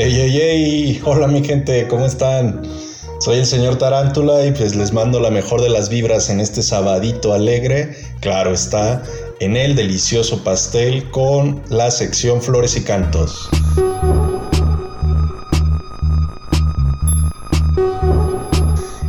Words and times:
Hey, 0.00 0.12
hey, 0.14 0.30
hey, 0.32 1.02
hola 1.04 1.26
mi 1.26 1.42
gente, 1.42 1.88
¿cómo 1.88 2.06
están? 2.06 2.62
Soy 3.18 3.38
el 3.38 3.46
señor 3.46 3.78
Tarántula 3.78 4.46
y 4.46 4.52
pues 4.52 4.76
les 4.76 4.92
mando 4.92 5.18
la 5.18 5.28
mejor 5.28 5.60
de 5.60 5.68
las 5.68 5.88
vibras 5.88 6.30
en 6.30 6.38
este 6.38 6.62
sabadito 6.62 7.34
alegre. 7.34 7.96
Claro 8.20 8.52
está, 8.52 9.02
en 9.40 9.56
el 9.56 9.74
delicioso 9.74 10.44
pastel 10.44 11.10
con 11.10 11.64
la 11.68 11.90
sección 11.90 12.40
Flores 12.40 12.76
y 12.76 12.84
Cantos. 12.84 13.50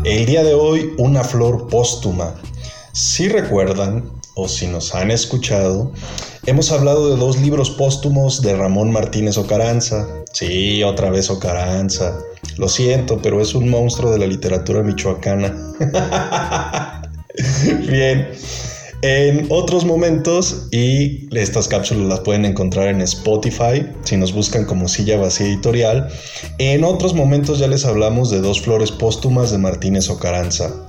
El 0.04 0.26
día 0.26 0.44
de 0.44 0.56
hoy, 0.56 0.96
una 0.98 1.24
flor 1.24 1.68
póstuma. 1.68 2.34
Si 2.94 3.30
recuerdan, 3.30 4.10
o 4.34 4.48
si 4.48 4.66
nos 4.66 4.96
han 4.96 5.12
escuchado, 5.12 5.92
hemos 6.50 6.72
hablado 6.72 7.10
de 7.12 7.16
dos 7.16 7.40
libros 7.40 7.70
póstumos 7.70 8.42
de 8.42 8.56
Ramón 8.56 8.92
Martínez 8.92 9.38
Ocaranza. 9.38 10.08
Sí, 10.34 10.82
otra 10.84 11.12
vez 11.12 11.30
Ocaranza. 11.30 12.18
Lo 12.58 12.68
siento, 12.68 13.20
pero 13.22 13.40
es 13.40 13.54
un 13.54 13.70
monstruo 13.70 14.12
de 14.12 14.18
la 14.18 14.26
literatura 14.26 14.82
michoacana. 14.82 15.56
Bien. 17.88 18.30
En 19.02 19.46
otros 19.50 19.86
momentos, 19.86 20.68
y 20.72 21.34
estas 21.38 21.70
cápsulas 21.70 22.08
las 22.08 22.20
pueden 22.22 22.44
encontrar 22.44 22.90
en 22.90 23.00
Spotify, 23.02 23.88
si 24.04 24.18
nos 24.18 24.34
buscan 24.34 24.66
como 24.66 24.90
Silla 24.90 25.16
Vacía 25.16 25.48
Editorial, 25.48 26.10
en 26.58 26.84
otros 26.84 27.14
momentos 27.14 27.60
ya 27.60 27.68
les 27.68 27.86
hablamos 27.86 28.30
de 28.30 28.42
dos 28.42 28.60
flores 28.62 28.92
póstumas 28.92 29.52
de 29.52 29.58
Martínez 29.58 30.10
Ocaranza. 30.10 30.89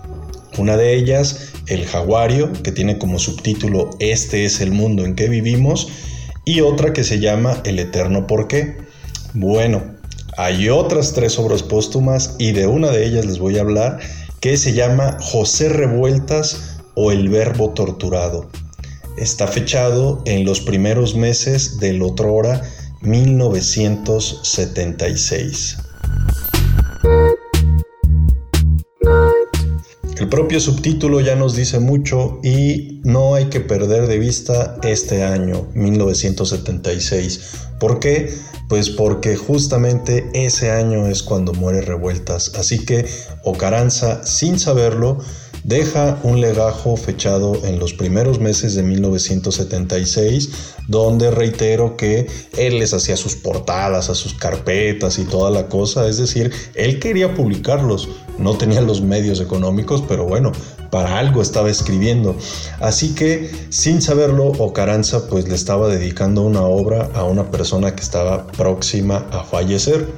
Una 0.61 0.77
de 0.77 0.95
ellas, 0.95 1.53
El 1.69 1.87
Jaguario, 1.87 2.53
que 2.63 2.71
tiene 2.71 2.99
como 2.99 3.19
subtítulo 3.19 3.89
Este 3.99 4.45
es 4.45 4.61
el 4.61 4.73
mundo 4.73 5.07
en 5.07 5.15
que 5.15 5.31
vivimos, 5.31 5.89
y 6.45 6.61
otra 6.61 6.93
que 6.93 7.03
se 7.03 7.19
llama 7.19 7.63
El 7.65 7.79
Eterno 7.79 8.27
Por 8.27 8.47
qué. 8.47 8.77
Bueno, 9.33 9.83
hay 10.37 10.69
otras 10.69 11.15
tres 11.15 11.39
obras 11.39 11.63
póstumas 11.63 12.35
y 12.39 12.53
de 12.53 12.67
una 12.67 12.91
de 12.91 13.07
ellas 13.07 13.25
les 13.25 13.39
voy 13.39 13.57
a 13.57 13.63
hablar 13.63 14.01
que 14.41 14.59
se 14.59 14.75
llama 14.75 15.17
José 15.23 15.71
Revueltas 15.71 16.77
o 16.95 17.11
El 17.11 17.31
Verbo 17.31 17.71
Torturado. 17.71 18.51
Está 19.17 19.47
fechado 19.47 20.21
en 20.27 20.45
los 20.45 20.61
primeros 20.61 21.15
meses 21.15 21.81
del 21.81 22.03
otrora 22.03 22.61
1976. 23.01 25.79
El 30.21 30.29
propio 30.29 30.61
subtítulo 30.61 31.23
ya 31.23 31.35
nos 31.35 31.57
dice 31.57 31.81
mucho 31.81 32.41
y 32.43 33.01
no 33.05 33.35
hay 33.35 33.47
que 33.47 33.61
perder 33.61 34.07
de 34.07 34.19
vista 34.19 34.77
este 34.83 35.25
año, 35.25 35.71
1976. 35.73 37.41
¿Por 37.81 38.01
qué? 38.01 38.31
Pues 38.69 38.91
porque 38.91 39.37
justamente 39.37 40.29
ese 40.35 40.73
año 40.73 41.07
es 41.07 41.23
cuando 41.23 41.55
muere 41.55 41.81
Revueltas. 41.81 42.53
Así 42.57 42.85
que 42.85 43.07
Ocaranza, 43.45 44.23
sin 44.27 44.59
saberlo, 44.59 45.21
deja 45.65 46.19
un 46.23 46.43
legajo 46.43 46.99
fechado 46.99 47.65
en 47.65 47.79
los 47.79 47.95
primeros 47.95 48.41
meses 48.41 48.75
de 48.75 48.83
1976, 48.83 50.51
donde 50.87 51.31
reitero 51.31 51.97
que 51.97 52.27
él 52.59 52.79
les 52.79 52.93
hacía 52.93 53.17
sus 53.17 53.37
portadas, 53.37 54.11
a 54.11 54.15
sus 54.15 54.35
carpetas 54.35 55.19
y 55.19 55.25
toda 55.25 55.51
la 55.51 55.69
cosa, 55.69 56.07
es 56.09 56.19
decir, 56.19 56.53
él 56.75 56.99
quería 56.99 57.35
publicarlos, 57.35 58.09
no 58.41 58.57
tenía 58.57 58.81
los 58.81 59.03
medios 59.03 59.41
económicos, 59.41 60.03
pero 60.09 60.27
bueno, 60.27 60.53
para 60.91 61.19
algo 61.19 61.43
estaba 61.43 61.71
escribiendo. 61.71 62.37
Así 62.81 63.15
que, 63.15 63.51
sin 63.71 64.03
saberlo, 64.03 64.47
Ocaranza 64.59 65.29
pues 65.29 65.49
le 65.49 65.55
estaba 65.55 65.89
dedicando 65.89 66.43
una 66.43 66.63
obra 66.63 67.11
a 67.15 67.25
una 67.25 67.51
persona 67.51 67.95
que 67.95 68.03
estaba 68.03 68.47
próxima 68.49 69.27
a 69.31 69.45
fallecer. 69.45 70.09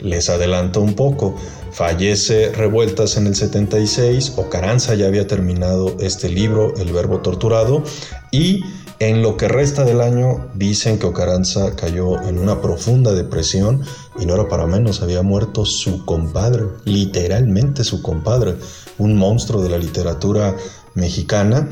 Les 0.00 0.28
adelanto 0.28 0.80
un 0.80 0.94
poco. 0.94 1.36
Fallece 1.72 2.52
Revueltas 2.52 3.16
en 3.16 3.26
el 3.26 3.34
76, 3.34 4.34
Ocaranza 4.36 4.94
ya 4.94 5.08
había 5.08 5.26
terminado 5.26 5.96
este 5.98 6.28
libro, 6.28 6.72
El 6.76 6.92
Verbo 6.92 7.18
Torturado, 7.18 7.82
y 8.30 8.62
en 9.00 9.22
lo 9.22 9.36
que 9.36 9.48
resta 9.48 9.84
del 9.84 10.00
año 10.00 10.46
dicen 10.54 11.00
que 11.00 11.06
Ocaranza 11.06 11.74
cayó 11.74 12.22
en 12.22 12.38
una 12.38 12.60
profunda 12.60 13.12
depresión 13.12 13.82
y 14.18 14.26
no 14.26 14.34
era 14.34 14.48
para 14.48 14.66
menos, 14.66 15.02
había 15.02 15.22
muerto 15.22 15.64
su 15.64 16.04
compadre, 16.04 16.64
literalmente 16.84 17.84
su 17.84 18.02
compadre, 18.02 18.56
un 18.98 19.16
monstruo 19.16 19.62
de 19.62 19.70
la 19.70 19.78
literatura 19.78 20.56
mexicana, 20.94 21.68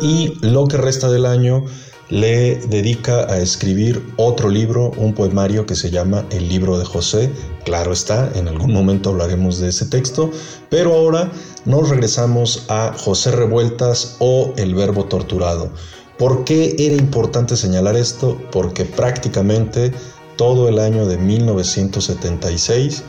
y 0.00 0.34
lo 0.40 0.66
que 0.66 0.76
resta 0.76 1.10
del 1.10 1.26
año 1.26 1.64
le 2.10 2.56
dedica 2.66 3.32
a 3.32 3.38
escribir 3.38 4.04
otro 4.16 4.48
libro, 4.48 4.90
un 4.96 5.14
poemario 5.14 5.64
que 5.64 5.76
se 5.76 5.90
llama 5.90 6.26
El 6.30 6.48
libro 6.48 6.76
de 6.76 6.84
José. 6.84 7.30
Claro 7.64 7.92
está, 7.92 8.32
en 8.34 8.48
algún 8.48 8.72
momento 8.72 9.10
hablaremos 9.10 9.60
de 9.60 9.68
ese 9.68 9.86
texto, 9.86 10.30
pero 10.68 10.92
ahora 10.92 11.30
nos 11.64 11.88
regresamos 11.88 12.64
a 12.68 12.92
José 12.98 13.30
Revueltas 13.30 14.16
o 14.18 14.52
El 14.56 14.74
verbo 14.74 15.04
torturado. 15.04 15.70
¿Por 16.18 16.44
qué 16.44 16.74
era 16.78 16.96
importante 16.96 17.56
señalar 17.56 17.96
esto? 17.96 18.36
Porque 18.50 18.84
prácticamente 18.84 19.92
todo 20.40 20.70
el 20.70 20.78
año 20.78 21.04
de 21.04 21.18
1976, 21.18 23.02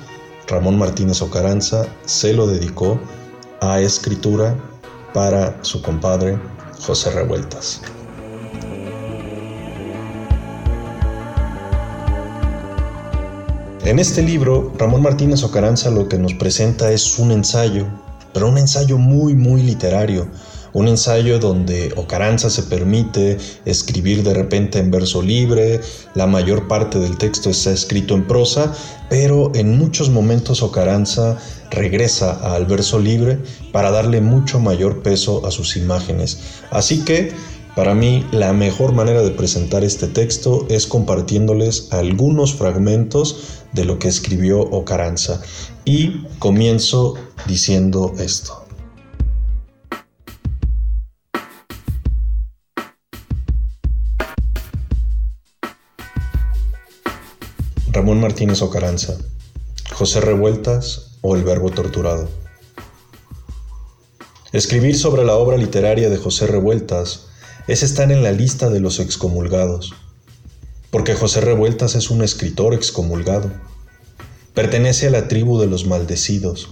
Ramón 0.50 0.78
Martínez 0.78 1.22
Ocaranza 1.22 1.88
se 2.04 2.34
lo 2.34 2.46
dedicó 2.46 3.00
a 3.62 3.80
escritura 3.80 4.54
para 5.14 5.64
su 5.64 5.82
compadre 5.82 6.38
José 6.82 7.10
Revueltas. 7.12 7.84
En 13.86 13.98
este 13.98 14.22
libro, 14.22 14.74
Ramón 14.78 15.02
Martínez 15.02 15.42
Ocaranza 15.46 15.90
lo 15.90 16.10
que 16.10 16.18
nos 16.18 16.34
presenta 16.34 16.92
es 16.92 17.18
un 17.18 17.32
ensayo, 17.32 17.86
pero 18.34 18.50
un 18.50 18.58
ensayo 18.58 18.98
muy, 18.98 19.36
muy 19.36 19.62
literario. 19.64 20.28
Un 20.74 20.88
ensayo 20.88 21.40
donde 21.40 21.94
Ocaranza 21.96 22.50
se 22.50 22.64
permite 22.64 23.38
escribir 23.66 24.24
de 24.24 24.34
repente 24.34 24.80
en 24.80 24.92
verso 24.92 25.22
libre, 25.22 25.82
la 26.16 26.28
mayor 26.28 26.68
parte 26.68 27.00
del 27.00 27.18
texto 27.18 27.50
está 27.50 27.72
escrito 27.72 28.16
en 28.16 28.28
prosa, 28.28 28.74
pero 29.10 29.52
en 29.54 29.78
muchos 29.78 30.10
momentos 30.10 30.64
Ocaranza 30.64 31.38
regresa 31.70 32.56
al 32.56 32.66
verso 32.66 33.00
libre 33.00 33.40
para 33.72 33.92
darle 33.92 34.22
mucho 34.22 34.60
mayor 34.60 35.02
peso 35.04 35.46
a 35.46 35.52
sus 35.52 35.76
imágenes. 35.76 36.40
Así 36.72 37.04
que 37.04 37.34
para 37.76 37.96
mí, 37.96 38.26
la 38.34 38.52
mejor 38.52 38.92
manera 38.92 39.22
de 39.22 39.32
presentar 39.32 39.86
este 39.86 40.08
texto 40.08 40.66
es 40.70 40.86
compartiéndoles 40.86 41.88
algunos 41.92 42.54
fragmentos 42.54 43.64
de 43.72 43.86
lo 43.86 43.98
que 43.98 44.10
escribió 44.10 44.60
Ocaranza. 44.60 45.42
Y 45.86 46.26
comienzo 46.40 47.16
diciendo 47.48 48.14
esto. 48.20 48.61
Ramón 58.12 58.24
Martínez 58.24 58.62
Ocaranza, 58.62 59.16
José 59.94 60.20
Revueltas 60.20 61.12
o 61.22 61.38
El 61.38 61.46
Verbo 61.46 61.70
Torturado. 61.70 62.28
Escribir 64.52 64.98
sobre 64.98 65.24
la 65.24 65.36
obra 65.36 65.56
literaria 65.56 66.10
de 66.10 66.18
José 66.18 66.46
Revueltas 66.46 67.28
es 67.70 67.84
estar 67.84 68.12
en 68.12 68.22
la 68.22 68.34
lista 68.34 68.70
de 68.70 68.82
los 68.82 69.00
excomulgados, 69.00 69.94
porque 70.90 71.16
José 71.16 71.40
Revueltas 71.40 71.96
es 71.96 72.10
un 72.10 72.22
escritor 72.22 72.74
excomulgado. 72.74 73.50
Pertenece 74.54 75.08
a 75.08 75.12
la 75.12 75.30
tribu 75.30 75.58
de 75.58 75.68
los 75.68 75.86
maldecidos. 75.86 76.68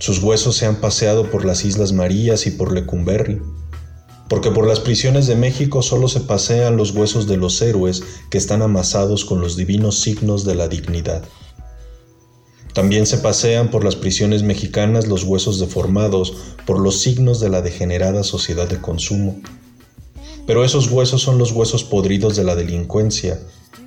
Sus 0.00 0.20
huesos 0.20 0.56
se 0.56 0.66
han 0.66 0.80
paseado 0.80 1.30
por 1.30 1.44
las 1.44 1.64
Islas 1.64 1.92
Marías 1.92 2.48
y 2.48 2.50
por 2.50 2.72
Lecumberri, 2.72 3.40
porque 4.30 4.50
por 4.50 4.66
las 4.66 4.80
prisiones 4.80 5.26
de 5.26 5.36
México 5.36 5.82
solo 5.82 6.08
se 6.08 6.20
pasean 6.20 6.78
los 6.78 6.92
huesos 6.92 7.26
de 7.26 7.36
los 7.36 7.60
héroes 7.60 8.02
que 8.30 8.38
están 8.38 8.62
amasados 8.62 9.26
con 9.26 9.42
los 9.42 9.56
divinos 9.56 9.98
signos 9.98 10.46
de 10.46 10.54
la 10.54 10.68
dignidad. 10.68 11.22
También 12.72 13.04
se 13.04 13.18
pasean 13.18 13.70
por 13.70 13.84
las 13.84 13.96
prisiones 13.96 14.42
mexicanas 14.42 15.06
los 15.06 15.24
huesos 15.24 15.60
deformados 15.60 16.34
por 16.64 16.78
los 16.78 17.02
signos 17.02 17.40
de 17.40 17.50
la 17.50 17.60
degenerada 17.60 18.24
sociedad 18.24 18.66
de 18.66 18.80
consumo 18.80 19.42
pero 20.50 20.64
esos 20.64 20.90
huesos 20.90 21.22
son 21.22 21.38
los 21.38 21.52
huesos 21.52 21.84
podridos 21.84 22.34
de 22.34 22.42
la 22.42 22.56
delincuencia, 22.56 23.38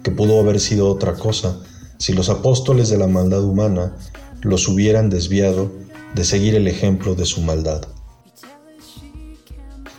que 0.01 0.11
pudo 0.11 0.39
haber 0.39 0.61
sido 0.61 0.87
otra 0.89 1.15
cosa 1.15 1.59
si 1.97 2.13
los 2.13 2.29
apóstoles 2.29 2.87
de 2.87 2.97
la 2.97 3.07
maldad 3.07 3.43
humana 3.43 3.97
los 4.43 4.69
hubieran 4.69 5.09
desviado 5.09 5.69
de 6.15 6.23
seguir 6.23 6.55
el 6.55 6.69
ejemplo 6.69 7.15
de 7.15 7.25
su 7.25 7.41
maldad. 7.41 7.81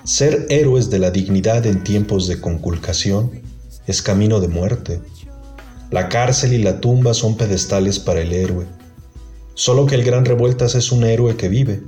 Ser 0.05 0.47
héroes 0.51 0.91
de 0.91 0.99
la 0.99 1.11
dignidad 1.11 1.67
en 1.67 1.83
tiempos 1.83 2.29
de 2.29 2.41
conculcación 2.41 3.43
es 3.87 4.03
camino 4.03 4.41
de 4.41 4.49
muerte. 4.49 5.01
La 5.91 6.09
cárcel 6.09 6.53
y 6.53 6.59
la 6.59 6.81
tumba 6.81 7.15
son 7.15 7.37
pedestales 7.37 7.99
para 7.99 8.21
el 8.21 8.33
héroe. 8.33 8.67
Solo 9.55 9.87
que 9.87 9.95
el 9.95 10.05
gran 10.05 10.25
revueltas 10.25 10.75
es 10.75 10.93
un 10.93 11.05
héroe 11.05 11.37
que 11.37 11.49
vive, 11.49 11.83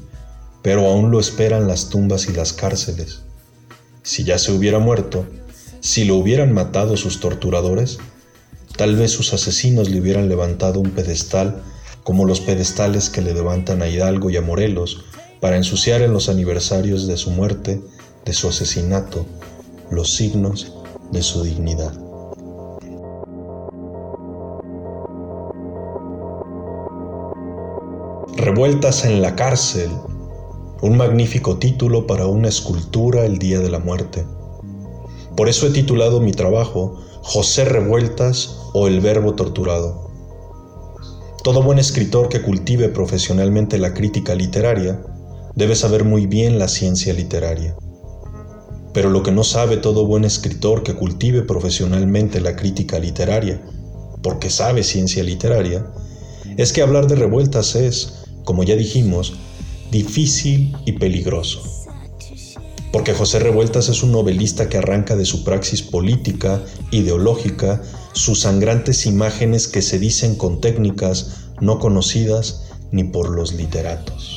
pero 0.63 0.87
aún 0.87 1.11
lo 1.11 1.21
esperan 1.21 1.69
las 1.69 1.91
tumbas 1.91 2.29
y 2.29 2.33
las 2.33 2.53
cárceles 2.53 3.23
si 4.03 4.23
ya 4.23 4.39
se 4.39 4.53
hubiera 4.53 4.79
muerto, 4.79 5.27
si 5.81 6.05
lo 6.05 6.15
hubieran 6.15 6.55
matado 6.55 6.97
sus 6.97 7.19
torturadores, 7.19 7.99
Tal 8.77 8.95
vez 8.95 9.11
sus 9.11 9.33
asesinos 9.33 9.89
le 9.89 10.01
hubieran 10.01 10.29
levantado 10.29 10.81
un 10.81 10.91
pedestal 10.91 11.63
como 12.05 12.27
los 12.27 12.41
pedestales 12.41 13.09
que 13.09 13.23
le 13.23 13.33
levantan 13.33 13.81
a 13.81 13.89
Hidalgo 13.89 14.29
y 14.29 14.37
a 14.37 14.43
Morelos 14.43 15.07
para 15.41 15.57
ensuciar 15.57 16.03
en 16.03 16.13
los 16.13 16.29
aniversarios 16.29 17.07
de 17.07 17.17
su 17.17 17.31
muerte, 17.31 17.81
de 18.27 18.33
su 18.33 18.49
asesinato, 18.49 19.25
los 19.89 20.13
signos 20.15 20.75
de 21.13 21.23
su 21.23 21.45
dignidad. 21.45 21.93
Revueltas 28.37 29.05
en 29.05 29.23
la 29.23 29.37
cárcel, 29.37 29.91
un 30.83 30.97
magnífico 30.97 31.59
título 31.59 32.07
para 32.09 32.27
una 32.27 32.49
escultura 32.49 33.25
el 33.25 33.39
día 33.39 33.61
de 33.61 33.71
la 33.71 33.79
muerte. 33.79 34.27
Por 35.37 35.49
eso 35.49 35.69
he 35.69 35.71
titulado 35.71 36.21
mi 36.21 36.33
trabajo 36.33 37.01
José 37.23 37.65
Revueltas 37.65 38.59
o 38.73 38.89
el 38.89 39.01
Verbo 39.01 39.35
Torturado. 39.35 40.11
Todo 41.45 41.63
buen 41.63 41.79
escritor 41.79 42.29
que 42.29 42.43
cultive 42.43 42.89
profesionalmente 42.89 43.79
la 43.79 43.95
crítica 43.95 44.35
literaria 44.35 45.01
debe 45.55 45.77
saber 45.77 46.05
muy 46.05 46.27
bien 46.27 46.59
la 46.59 46.67
ciencia 46.67 47.15
literaria. 47.15 47.77
Pero 48.97 49.11
lo 49.11 49.23
que 49.23 49.31
no 49.31 49.45
sabe 49.45 49.77
todo 49.77 50.07
buen 50.07 50.25
escritor 50.25 50.83
que 50.83 50.95
cultive 50.95 51.43
profesionalmente 51.43 52.41
la 52.41 52.57
crítica 52.57 52.99
literaria, 52.99 53.61
porque 54.23 54.49
sabe 54.49 54.83
ciencia 54.83 55.23
literaria, 55.23 55.87
es 56.57 56.73
que 56.73 56.81
hablar 56.81 57.07
de 57.07 57.17
revueltas 57.17 57.77
es, 57.77 58.25
como 58.45 58.63
ya 58.63 58.75
dijimos, 58.75 59.35
difícil 59.91 60.75
y 60.87 60.93
peligroso. 60.93 61.63
Porque 62.91 63.13
José 63.13 63.39
Revueltas 63.39 63.91
es 63.91 64.03
un 64.03 64.13
novelista 64.13 64.71
que 64.71 64.79
arranca 64.79 65.15
de 65.15 65.27
su 65.27 65.45
praxis 65.45 65.83
política, 65.83 66.65
ideológica, 66.91 67.83
sus 68.15 68.41
sangrantes 68.41 69.05
imágenes 69.05 69.69
que 69.69 69.83
se 69.83 69.99
dicen 69.99 70.37
con 70.37 70.63
técnicas 70.63 71.51
no 71.61 71.81
conocidas 71.81 72.63
ni 72.93 73.05
por 73.05 73.29
los 73.29 73.53
literatos. 73.53 74.36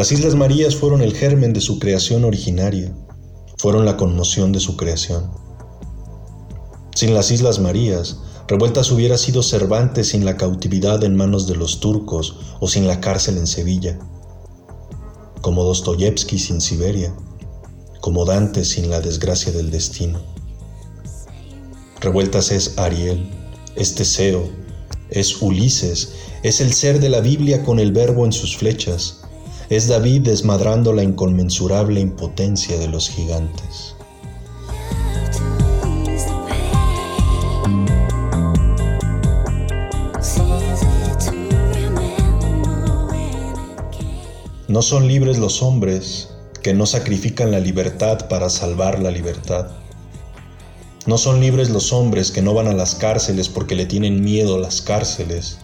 Las 0.00 0.12
Islas 0.12 0.34
Marías 0.34 0.76
fueron 0.76 1.02
el 1.02 1.14
germen 1.14 1.52
de 1.52 1.60
su 1.60 1.78
creación 1.78 2.24
originaria, 2.24 2.90
fueron 3.58 3.84
la 3.84 3.98
conmoción 3.98 4.50
de 4.50 4.58
su 4.58 4.74
creación. 4.74 5.30
Sin 6.94 7.12
las 7.12 7.30
Islas 7.30 7.58
Marías, 7.58 8.16
Revueltas 8.48 8.90
hubiera 8.92 9.18
sido 9.18 9.42
Cervantes 9.42 10.08
sin 10.08 10.24
la 10.24 10.38
cautividad 10.38 11.04
en 11.04 11.16
manos 11.16 11.46
de 11.46 11.54
los 11.54 11.80
turcos 11.80 12.38
o 12.60 12.66
sin 12.66 12.86
la 12.86 12.98
cárcel 13.02 13.36
en 13.36 13.46
Sevilla, 13.46 13.98
como 15.42 15.64
Dostoyevsky 15.64 16.38
sin 16.38 16.62
Siberia, 16.62 17.14
como 18.00 18.24
Dante 18.24 18.64
sin 18.64 18.88
la 18.88 19.02
desgracia 19.02 19.52
del 19.52 19.70
destino. 19.70 20.22
Revueltas 22.00 22.52
es 22.52 22.78
Ariel, 22.78 23.30
es 23.76 23.96
Teseo, 23.96 24.48
es 25.10 25.42
Ulises, 25.42 26.14
es 26.42 26.62
el 26.62 26.72
ser 26.72 27.00
de 27.00 27.10
la 27.10 27.20
Biblia 27.20 27.62
con 27.62 27.78
el 27.78 27.92
verbo 27.92 28.24
en 28.24 28.32
sus 28.32 28.56
flechas, 28.56 29.19
es 29.70 29.86
David 29.86 30.22
desmadrando 30.22 30.92
la 30.92 31.04
inconmensurable 31.04 32.00
impotencia 32.00 32.76
de 32.76 32.88
los 32.88 33.08
gigantes. 33.08 33.94
No 44.66 44.82
son 44.82 45.06
libres 45.06 45.38
los 45.38 45.62
hombres 45.62 46.30
que 46.62 46.74
no 46.74 46.84
sacrifican 46.86 47.52
la 47.52 47.60
libertad 47.60 48.28
para 48.28 48.50
salvar 48.50 48.98
la 48.98 49.12
libertad. 49.12 49.68
No 51.06 51.16
son 51.16 51.40
libres 51.40 51.70
los 51.70 51.92
hombres 51.92 52.32
que 52.32 52.42
no 52.42 52.54
van 52.54 52.66
a 52.66 52.74
las 52.74 52.96
cárceles 52.96 53.48
porque 53.48 53.76
le 53.76 53.86
tienen 53.86 54.20
miedo 54.20 54.56
a 54.56 54.58
las 54.58 54.82
cárceles. 54.82 55.58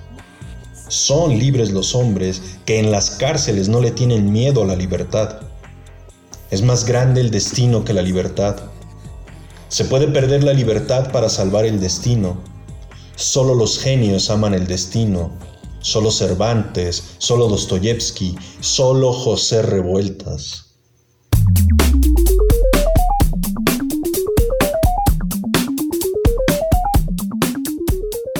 Son 0.88 1.38
libres 1.38 1.70
los 1.70 1.94
hombres 1.94 2.42
que 2.64 2.78
en 2.78 2.90
las 2.90 3.10
cárceles 3.10 3.68
no 3.68 3.80
le 3.80 3.90
tienen 3.90 4.32
miedo 4.32 4.62
a 4.62 4.66
la 4.66 4.76
libertad. 4.76 5.40
Es 6.50 6.62
más 6.62 6.84
grande 6.84 7.20
el 7.20 7.30
destino 7.30 7.84
que 7.84 7.92
la 7.92 8.02
libertad. 8.02 8.56
Se 9.68 9.84
puede 9.84 10.08
perder 10.08 10.44
la 10.44 10.52
libertad 10.52 11.10
para 11.10 11.28
salvar 11.28 11.64
el 11.64 11.80
destino. 11.80 12.38
Solo 13.16 13.54
los 13.54 13.78
genios 13.78 14.30
aman 14.30 14.54
el 14.54 14.66
destino 14.66 15.32
solo 15.86 16.10
Cervantes, 16.10 17.14
solo 17.18 17.46
Dostoyevsky, 17.46 18.34
solo 18.58 19.12
José 19.12 19.62
Revueltas. 19.62 20.64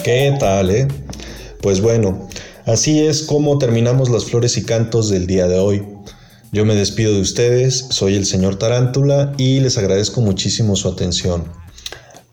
¿Qué 0.02 0.36
tal, 0.40 0.70
eh? 0.70 0.88
Pues 1.62 1.80
bueno, 1.80 2.28
así 2.66 3.00
es 3.00 3.22
como 3.22 3.58
terminamos 3.58 4.10
las 4.10 4.26
flores 4.26 4.56
y 4.58 4.64
cantos 4.64 5.08
del 5.08 5.26
día 5.26 5.48
de 5.48 5.58
hoy. 5.58 5.82
Yo 6.52 6.64
me 6.64 6.74
despido 6.74 7.12
de 7.14 7.20
ustedes, 7.20 7.86
soy 7.90 8.14
el 8.14 8.26
señor 8.26 8.56
Tarántula 8.56 9.32
y 9.38 9.60
les 9.60 9.78
agradezco 9.78 10.20
muchísimo 10.20 10.76
su 10.76 10.88
atención. 10.88 11.44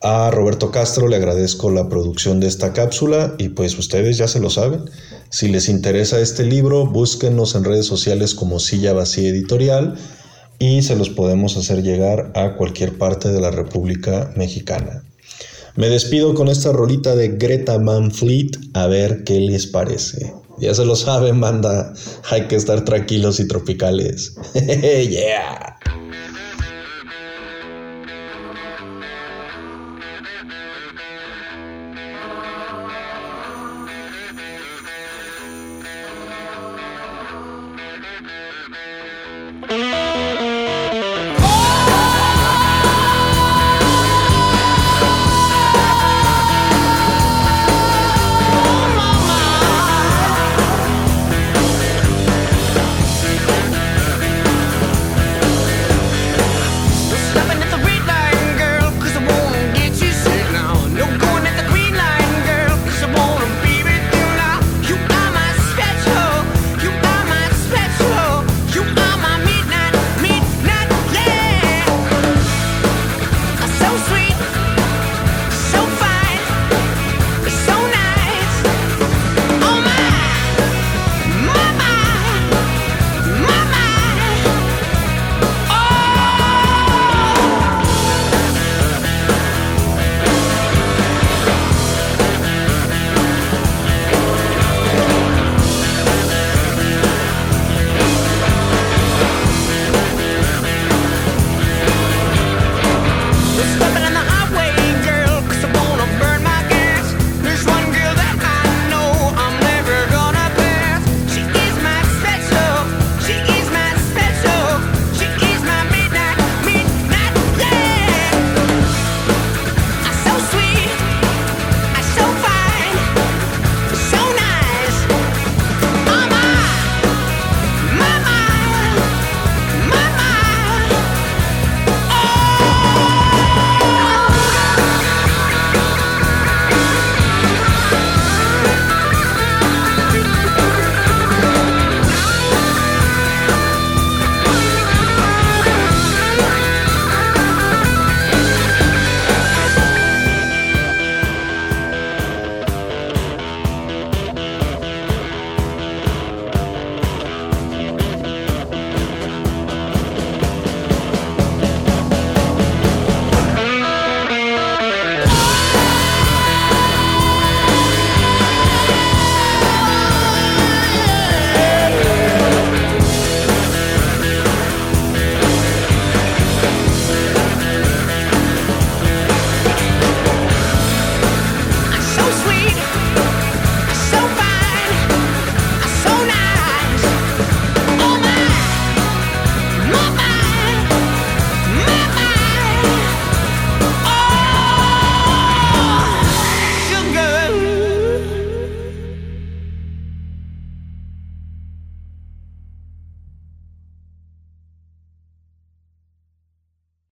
A 0.02 0.30
Roberto 0.32 0.70
Castro 0.70 1.08
le 1.08 1.16
agradezco 1.16 1.72
la 1.72 1.88
producción 1.88 2.42
de 2.42 2.48
esta 2.48 2.74
cápsula 2.74 3.36
y 3.38 3.50
pues 3.50 3.78
ustedes 3.80 4.18
ya 4.18 4.28
se 4.28 4.42
lo 4.42 4.50
saben. 4.50 4.82
Si 5.30 5.48
les 5.48 5.70
interesa 5.70 6.20
este 6.20 6.44
libro, 6.44 6.86
búsquenos 6.86 7.56
en 7.56 7.64
redes 7.64 7.86
sociales 7.86 8.36
como 8.36 8.60
Silla 8.60 8.92
Vacía 8.92 9.30
Editorial 9.30 9.96
y 10.60 10.82
se 10.82 10.96
los 10.96 11.10
podemos 11.10 11.56
hacer 11.56 11.84
llegar 11.84 12.32
a 12.36 12.56
cualquier 12.56 12.98
parte 12.98 13.32
de 13.32 13.40
la 13.40 13.52
República 13.52 14.32
Mexicana. 14.36 15.04
Me 15.75 15.90
despido 15.90 16.36
con 16.36 16.50
esta 16.50 16.72
rolita 16.72 17.16
de 17.16 17.30
Greta 17.30 17.80
Manfleet 17.80 18.58
a 18.74 18.86
ver 18.86 19.24
qué 19.24 19.40
les 19.40 19.66
parece. 19.66 20.34
Ya 20.60 20.74
se 20.75 20.86
lo 20.86 20.96
saben, 20.96 21.42
banda. 21.42 21.94
Hay 22.30 22.48
que 22.48 22.56
estar 22.56 22.86
tranquilos 22.86 23.40
y 23.40 23.48
tropicales. 23.48 24.36
yeah. 24.54 25.80